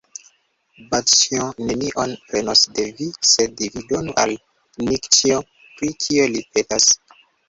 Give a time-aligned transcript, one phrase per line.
[0.91, 4.33] Bazĉjo nenion prenos de vi, sed vi donu al
[4.87, 5.37] Nikĉjo,
[5.77, 6.89] pri kio li petas.